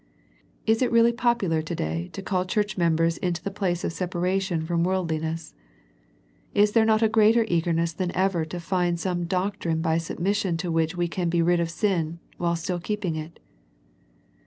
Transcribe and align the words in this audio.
Is 0.65 0.81
it 0.81 0.91
really 0.91 1.11
popular 1.13 1.61
to 1.61 1.75
day 1.75 2.09
to 2.13 2.23
call 2.23 2.43
church 2.45 2.75
members 2.75 3.17
into 3.19 3.43
the 3.43 3.51
place 3.51 3.83
of 3.83 3.93
separation 3.93 4.65
from 4.65 4.83
worldliness? 4.83 5.53
Is 6.55 6.71
there 6.71 6.85
not 6.85 7.03
a 7.03 7.07
greater 7.07 7.45
eagerness 7.47 7.93
than 7.93 8.11
ever 8.15 8.43
to 8.43 8.59
find 8.59 8.99
some 8.99 9.25
doctrine 9.25 9.79
by 9.79 9.99
submission 9.99 10.57
to 10.57 10.71
which 10.71 10.97
we 10.97 11.07
can 11.07 11.29
be 11.29 11.43
rid 11.43 11.59
of 11.59 11.69
sin, 11.69 12.17
while 12.39 12.55
still 12.55 12.79
keeping 12.79 13.15
it 13.15 13.39